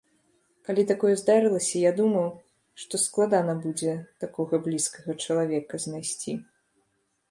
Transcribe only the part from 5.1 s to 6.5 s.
чалавека знайсці.